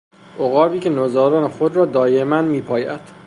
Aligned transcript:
عقابی 0.39 0.79
که 0.79 0.89
نوزادان 0.89 1.47
خود 1.47 1.75
را 1.75 1.85
دایما 1.85 2.41
میپاید. 2.41 3.01